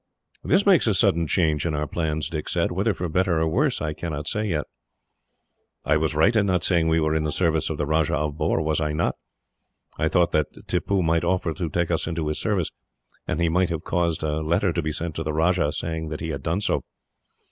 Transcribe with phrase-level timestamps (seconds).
[0.43, 2.71] "This makes a sudden change in our plans," Dick said.
[2.71, 4.65] "Whether for better or worse, I cannot say yet."
[5.85, 8.33] "I was right in not saying we were in the service of the Rajah of
[8.33, 9.15] Bhor, was I not?
[9.99, 12.71] I thought that Tippoo would offer to take us into his service,
[13.27, 16.19] and he might have caused a letter to be sent to the Rajah, saying that
[16.21, 16.83] he had done so."